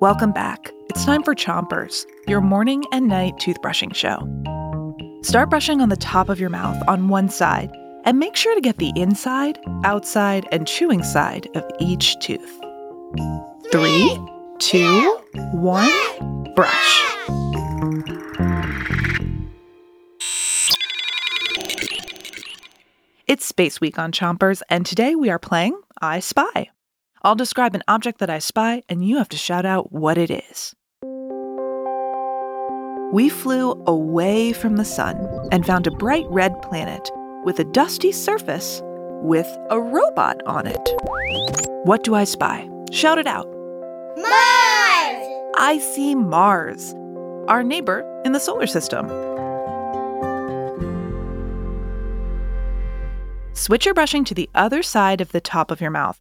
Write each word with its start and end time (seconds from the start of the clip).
Welcome 0.00 0.32
back. 0.32 0.70
It's 0.88 1.04
time 1.04 1.22
for 1.22 1.34
Chompers, 1.34 2.06
your 2.26 2.40
morning 2.40 2.84
and 2.90 3.06
night 3.06 3.34
toothbrushing 3.36 3.94
show. 3.94 4.26
Start 5.22 5.50
brushing 5.50 5.82
on 5.82 5.90
the 5.90 5.96
top 5.96 6.30
of 6.30 6.40
your 6.40 6.48
mouth 6.48 6.82
on 6.88 7.08
one 7.08 7.28
side 7.28 7.70
and 8.04 8.18
make 8.18 8.34
sure 8.34 8.54
to 8.54 8.62
get 8.62 8.78
the 8.78 8.92
inside, 8.96 9.58
outside, 9.84 10.48
and 10.52 10.66
chewing 10.66 11.02
side 11.02 11.48
of 11.54 11.70
each 11.80 12.18
tooth. 12.20 12.60
Three, 13.70 14.18
two, 14.58 15.18
one, 15.52 15.90
brush. 16.54 17.02
It's 23.40 23.46
Space 23.46 23.80
Week 23.80 23.98
on 23.98 24.12
Chompers, 24.12 24.60
and 24.68 24.84
today 24.84 25.14
we 25.14 25.30
are 25.30 25.38
playing 25.38 25.80
I 26.02 26.20
Spy. 26.20 26.68
I'll 27.22 27.34
describe 27.34 27.74
an 27.74 27.82
object 27.88 28.18
that 28.18 28.28
I 28.28 28.38
spy, 28.38 28.82
and 28.86 29.02
you 29.02 29.16
have 29.16 29.30
to 29.30 29.38
shout 29.38 29.64
out 29.64 29.90
what 29.90 30.18
it 30.18 30.30
is. 30.30 30.74
We 33.14 33.30
flew 33.30 33.82
away 33.86 34.52
from 34.52 34.76
the 34.76 34.84
sun 34.84 35.26
and 35.50 35.64
found 35.64 35.86
a 35.86 35.90
bright 35.90 36.26
red 36.28 36.60
planet 36.60 37.10
with 37.42 37.58
a 37.58 37.64
dusty 37.64 38.12
surface 38.12 38.82
with 39.22 39.48
a 39.70 39.80
robot 39.80 40.42
on 40.44 40.66
it. 40.66 40.90
What 41.84 42.04
do 42.04 42.14
I 42.14 42.24
spy? 42.24 42.68
Shout 42.92 43.16
it 43.16 43.26
out. 43.26 43.48
Mars! 44.18 45.26
I 45.56 45.80
see 45.94 46.14
Mars, 46.14 46.92
our 47.48 47.62
neighbor 47.62 48.04
in 48.26 48.32
the 48.32 48.38
solar 48.38 48.66
system. 48.66 49.08
Switch 53.60 53.84
your 53.84 53.92
brushing 53.92 54.24
to 54.24 54.32
the 54.32 54.48
other 54.54 54.82
side 54.82 55.20
of 55.20 55.32
the 55.32 55.40
top 55.40 55.70
of 55.70 55.82
your 55.82 55.90
mouth 55.90 56.18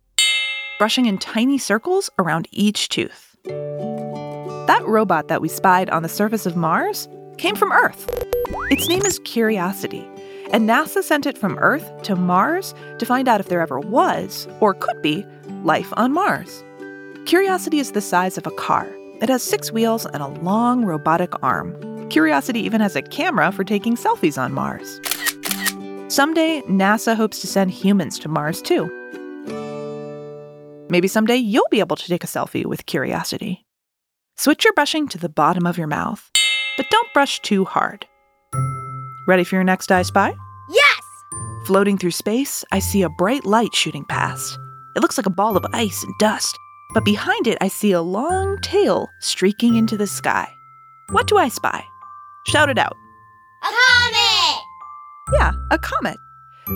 brushing 0.77 1.05
in 1.05 1.17
tiny 1.17 1.57
circles 1.57 2.09
around 2.20 2.49
each 2.52 2.89
tooth. 2.89 3.38
That 3.45 4.83
robot 4.86 5.30
that 5.30 5.41
we 5.41 5.47
spied 5.47 5.89
on 5.89 6.03
the 6.03 6.09
surface 6.09 6.45
of 6.45 6.58
Mars 6.58 7.08
came 7.38 7.55
from 7.55 7.72
Earth. 7.72 8.09
Its 8.69 8.89
name 8.89 9.05
is 9.05 9.19
Curiosity, 9.19 10.05
and 10.52 10.67
NASA 10.69 11.02
sent 11.02 11.25
it 11.25 11.38
from 11.38 11.58
Earth 11.59 12.02
to 12.03 12.17
Mars 12.17 12.75
to 12.97 13.05
find 13.05 13.30
out 13.30 13.39
if 13.39 13.47
there 13.47 13.61
ever 13.61 13.80
was, 13.80 14.45
or 14.59 14.73
could 14.73 15.02
be, 15.02 15.25
life 15.63 15.94
on 15.95 16.11
Mars. 16.11 16.61
Curiosity 17.25 17.80
is 17.80 17.94
the 17.94 18.02
size 18.02 18.38
of 18.38 18.47
a 18.47 18.52
car. 18.52 18.85
It 19.22 19.30
has 19.30 19.44
six 19.44 19.72
wheels 19.72 20.06
and 20.06 20.22
a 20.22 20.28
long 20.28 20.83
robotic 20.83 21.31
arm. 21.41 22.09
Curiosity 22.09 22.59
even 22.59 22.81
has 22.81 22.97
a 22.97 23.02
camera 23.02 23.53
for 23.53 23.63
taking 23.63 23.95
selfies 23.95 24.38
on 24.38 24.53
Mars. 24.53 25.00
Someday, 26.09 26.61
NASA 26.63 27.15
hopes 27.15 27.39
to 27.41 27.45
send 27.45 27.69
humans 27.69 28.17
to 28.17 28.27
Mars 28.27 28.63
too. 28.63 28.89
Maybe 30.89 31.07
someday 31.07 31.35
you'll 31.35 31.67
be 31.69 31.81
able 31.81 31.95
to 31.95 32.07
take 32.07 32.23
a 32.23 32.27
selfie 32.27 32.66
with 32.66 32.88
curiosity. 32.88 33.67
Switch 34.35 34.63
your 34.63 34.73
brushing 34.73 35.07
to 35.09 35.19
the 35.19 35.29
bottom 35.29 35.67
of 35.67 35.77
your 35.77 35.85
mouth, 35.85 36.31
but 36.77 36.89
don't 36.89 37.13
brush 37.13 37.39
too 37.41 37.63
hard. 37.63 38.07
Ready 39.27 39.43
for 39.43 39.53
your 39.53 39.63
next 39.63 39.91
I 39.91 40.01
Spy? 40.01 40.33
Yes! 40.71 41.01
Floating 41.67 41.95
through 41.95 42.09
space, 42.09 42.66
I 42.71 42.79
see 42.79 43.03
a 43.03 43.09
bright 43.09 43.45
light 43.45 43.75
shooting 43.75 44.03
past. 44.05 44.57
It 44.95 45.01
looks 45.01 45.17
like 45.17 45.27
a 45.27 45.29
ball 45.29 45.55
of 45.55 45.66
ice 45.73 46.03
and 46.03 46.13
dust, 46.19 46.57
but 46.95 47.05
behind 47.05 47.45
it, 47.45 47.59
I 47.61 47.67
see 47.67 47.91
a 47.91 48.01
long 48.01 48.57
tail 48.63 49.07
streaking 49.19 49.75
into 49.75 49.95
the 49.95 50.07
sky. 50.07 50.51
What 51.11 51.27
do 51.27 51.38
I 51.38 51.49
spy? 51.49 51.85
Shout 52.47 52.69
it 52.71 52.79
out. 52.79 52.95
A 53.61 53.66
comet! 53.67 53.88
Yeah, 55.39 55.53
a 55.71 55.77
comet. 55.79 56.17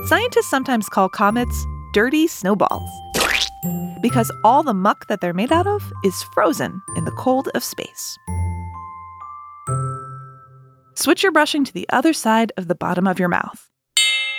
Scientists 0.05 0.49
sometimes 0.49 0.87
call 0.87 1.09
comets 1.09 1.65
dirty 1.93 2.27
snowballs 2.27 2.89
because 4.01 4.31
all 4.45 4.63
the 4.63 4.73
muck 4.73 5.05
that 5.07 5.19
they're 5.19 5.33
made 5.33 5.51
out 5.51 5.67
of 5.67 5.91
is 6.05 6.23
frozen 6.33 6.81
in 6.95 7.03
the 7.03 7.11
cold 7.11 7.49
of 7.55 7.63
space. 7.63 8.17
Switch 10.95 11.23
your 11.23 11.33
brushing 11.33 11.65
to 11.65 11.73
the 11.73 11.87
other 11.89 12.13
side 12.13 12.53
of 12.55 12.69
the 12.69 12.75
bottom 12.75 13.05
of 13.05 13.19
your 13.19 13.27
mouth. 13.27 13.69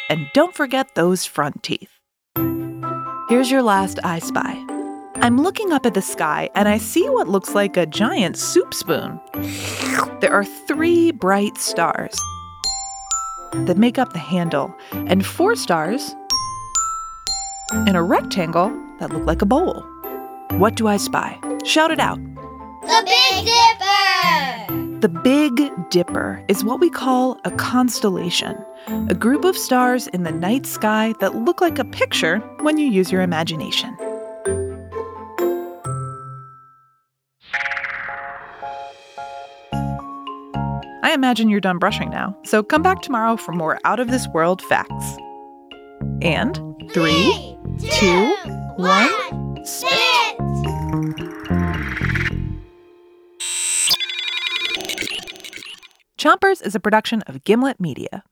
And 0.08 0.26
don't 0.32 0.54
forget 0.54 0.94
those 0.94 1.26
front 1.26 1.62
teeth. 1.62 1.90
Here's 3.28 3.50
your 3.50 3.62
last 3.62 3.98
I 4.04 4.20
Spy. 4.20 4.64
I'm 5.16 5.38
looking 5.38 5.70
up 5.70 5.84
at 5.84 5.92
the 5.92 6.02
sky 6.02 6.48
and 6.54 6.66
I 6.66 6.78
see 6.78 7.06
what 7.10 7.28
looks 7.28 7.54
like 7.54 7.76
a 7.76 7.84
giant 7.84 8.38
soup 8.38 8.72
spoon. 8.72 9.20
There 10.20 10.32
are 10.32 10.44
three 10.44 11.10
bright 11.12 11.58
stars 11.58 12.18
that 13.66 13.78
make 13.78 13.98
up 13.98 14.12
the 14.12 14.18
handle, 14.18 14.74
and 14.92 15.24
four 15.24 15.56
stars 15.56 16.14
in 17.86 17.96
a 17.96 18.02
rectangle 18.02 18.72
that 19.00 19.10
look 19.10 19.24
like 19.24 19.42
a 19.42 19.46
bowl. 19.46 19.84
What 20.52 20.76
do 20.76 20.86
I 20.86 20.96
spy? 20.96 21.38
Shout 21.64 21.90
it 21.90 22.00
out. 22.00 22.18
The 22.82 23.02
Big 23.04 23.46
Dipper! 23.46 25.00
The 25.00 25.08
Big 25.08 25.90
Dipper 25.90 26.44
is 26.48 26.64
what 26.64 26.80
we 26.80 26.90
call 26.90 27.38
a 27.44 27.50
constellation, 27.50 28.56
a 29.08 29.14
group 29.14 29.44
of 29.44 29.56
stars 29.56 30.06
in 30.08 30.22
the 30.22 30.32
night 30.32 30.66
sky 30.66 31.14
that 31.20 31.34
look 31.34 31.60
like 31.60 31.78
a 31.78 31.84
picture 31.84 32.38
when 32.60 32.78
you 32.78 32.86
use 32.86 33.10
your 33.10 33.22
imagination. 33.22 33.96
I 41.04 41.12
imagine 41.12 41.50
you're 41.50 41.60
done 41.60 41.76
brushing 41.76 42.08
now, 42.08 42.34
so 42.46 42.62
come 42.62 42.80
back 42.80 43.02
tomorrow 43.02 43.36
for 43.36 43.52
more 43.52 43.78
out 43.84 44.00
of 44.00 44.08
this 44.08 44.26
world 44.28 44.62
facts. 44.62 45.18
And 46.22 46.56
three, 46.94 47.58
two, 47.90 48.34
one, 48.76 49.10
spit! 49.66 50.38
Chompers 56.16 56.64
is 56.64 56.74
a 56.74 56.80
production 56.80 57.20
of 57.26 57.44
Gimlet 57.44 57.78
Media. 57.78 58.24